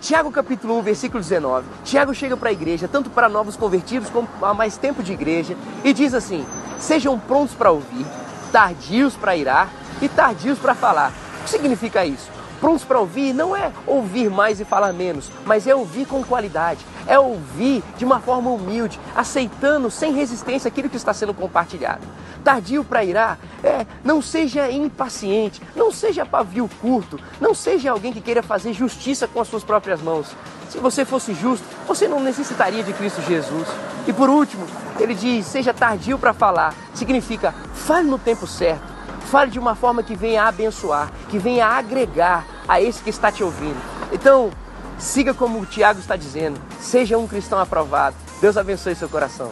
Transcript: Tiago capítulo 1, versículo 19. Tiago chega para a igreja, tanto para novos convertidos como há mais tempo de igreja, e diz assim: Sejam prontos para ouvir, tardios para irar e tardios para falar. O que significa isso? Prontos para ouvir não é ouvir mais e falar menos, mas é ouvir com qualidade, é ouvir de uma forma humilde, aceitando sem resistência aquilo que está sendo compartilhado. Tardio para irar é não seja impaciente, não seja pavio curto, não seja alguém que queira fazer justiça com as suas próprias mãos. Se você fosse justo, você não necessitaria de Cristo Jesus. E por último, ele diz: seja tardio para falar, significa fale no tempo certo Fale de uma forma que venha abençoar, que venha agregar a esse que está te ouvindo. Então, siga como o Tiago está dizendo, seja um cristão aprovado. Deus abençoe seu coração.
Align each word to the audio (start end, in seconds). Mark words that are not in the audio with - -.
Tiago 0.00 0.30
capítulo 0.30 0.78
1, 0.78 0.82
versículo 0.82 1.22
19. 1.22 1.66
Tiago 1.84 2.14
chega 2.14 2.34
para 2.34 2.48
a 2.48 2.52
igreja, 2.52 2.88
tanto 2.88 3.10
para 3.10 3.28
novos 3.28 3.54
convertidos 3.54 4.08
como 4.08 4.26
há 4.40 4.54
mais 4.54 4.78
tempo 4.78 5.02
de 5.02 5.12
igreja, 5.12 5.54
e 5.84 5.92
diz 5.92 6.14
assim: 6.14 6.46
Sejam 6.78 7.18
prontos 7.18 7.54
para 7.54 7.70
ouvir, 7.70 8.06
tardios 8.50 9.14
para 9.14 9.36
irar 9.36 9.68
e 10.00 10.08
tardios 10.08 10.58
para 10.58 10.74
falar. 10.74 11.12
O 11.40 11.44
que 11.44 11.50
significa 11.50 12.04
isso? 12.06 12.30
Prontos 12.60 12.84
para 12.84 13.00
ouvir 13.00 13.32
não 13.32 13.56
é 13.56 13.72
ouvir 13.86 14.28
mais 14.28 14.60
e 14.60 14.66
falar 14.66 14.92
menos, 14.92 15.32
mas 15.46 15.66
é 15.66 15.74
ouvir 15.74 16.06
com 16.06 16.22
qualidade, 16.22 16.84
é 17.06 17.18
ouvir 17.18 17.82
de 17.96 18.04
uma 18.04 18.20
forma 18.20 18.50
humilde, 18.50 19.00
aceitando 19.16 19.90
sem 19.90 20.12
resistência 20.12 20.68
aquilo 20.68 20.90
que 20.90 20.96
está 20.96 21.14
sendo 21.14 21.32
compartilhado. 21.32 22.02
Tardio 22.44 22.84
para 22.84 23.02
irar 23.02 23.38
é 23.64 23.86
não 24.04 24.20
seja 24.20 24.70
impaciente, 24.70 25.62
não 25.74 25.90
seja 25.90 26.26
pavio 26.26 26.68
curto, 26.82 27.18
não 27.40 27.54
seja 27.54 27.90
alguém 27.90 28.12
que 28.12 28.20
queira 28.20 28.42
fazer 28.42 28.74
justiça 28.74 29.26
com 29.26 29.40
as 29.40 29.48
suas 29.48 29.64
próprias 29.64 30.02
mãos. 30.02 30.28
Se 30.68 30.78
você 30.78 31.04
fosse 31.04 31.32
justo, 31.34 31.64
você 31.88 32.06
não 32.06 32.20
necessitaria 32.20 32.82
de 32.82 32.92
Cristo 32.92 33.22
Jesus. 33.22 33.68
E 34.06 34.12
por 34.12 34.28
último, 34.28 34.66
ele 34.98 35.14
diz: 35.14 35.46
seja 35.46 35.72
tardio 35.72 36.18
para 36.18 36.34
falar, 36.34 36.74
significa 36.94 37.54
fale 37.72 38.08
no 38.08 38.18
tempo 38.18 38.46
certo 38.46 39.00
Fale 39.30 39.48
de 39.48 39.60
uma 39.60 39.76
forma 39.76 40.02
que 40.02 40.16
venha 40.16 40.42
abençoar, 40.42 41.08
que 41.28 41.38
venha 41.38 41.64
agregar 41.64 42.44
a 42.66 42.80
esse 42.80 43.02
que 43.02 43.10
está 43.10 43.30
te 43.30 43.42
ouvindo. 43.42 43.80
Então, 44.12 44.50
siga 44.98 45.34
como 45.34 45.60
o 45.60 45.66
Tiago 45.66 46.00
está 46.00 46.16
dizendo, 46.16 46.60
seja 46.80 47.18
um 47.18 47.26
cristão 47.26 47.58
aprovado. 47.58 48.16
Deus 48.40 48.56
abençoe 48.56 48.94
seu 48.94 49.08
coração. 49.08 49.50